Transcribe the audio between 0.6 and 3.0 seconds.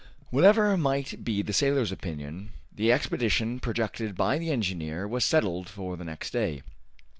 might be the sailor's opinion, the